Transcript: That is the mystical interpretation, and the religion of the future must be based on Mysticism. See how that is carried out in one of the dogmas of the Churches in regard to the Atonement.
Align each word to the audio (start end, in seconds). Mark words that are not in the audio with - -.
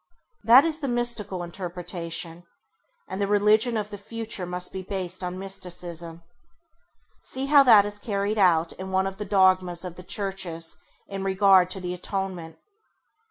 That 0.43 0.65
is 0.65 0.79
the 0.79 0.87
mystical 0.87 1.43
interpretation, 1.43 2.43
and 3.07 3.21
the 3.21 3.27
religion 3.27 3.77
of 3.77 3.91
the 3.91 3.99
future 3.99 4.47
must 4.47 4.73
be 4.73 4.81
based 4.81 5.23
on 5.23 5.37
Mysticism. 5.37 6.23
See 7.21 7.45
how 7.45 7.61
that 7.61 7.85
is 7.85 7.99
carried 7.99 8.39
out 8.39 8.73
in 8.73 8.89
one 8.89 9.05
of 9.05 9.17
the 9.17 9.25
dogmas 9.25 9.85
of 9.85 9.97
the 9.97 10.03
Churches 10.03 10.75
in 11.07 11.23
regard 11.23 11.69
to 11.69 11.79
the 11.79 11.93
Atonement. 11.93 12.57